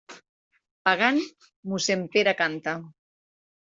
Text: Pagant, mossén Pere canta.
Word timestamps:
Pagant, 0.89 1.21
mossén 1.69 2.05
Pere 2.13 2.37
canta. 2.43 2.79